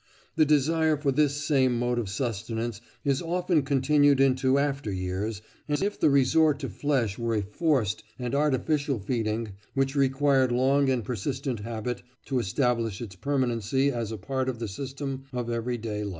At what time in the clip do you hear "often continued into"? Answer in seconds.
3.21-4.57